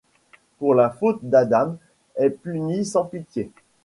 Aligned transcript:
Pour 0.57 0.73
la 0.73 0.89
faute 0.89 1.19
d’Adam 1.21 1.77
est 2.15 2.31
puni 2.31 2.85
sans 2.85 3.03
pitié 3.05 3.51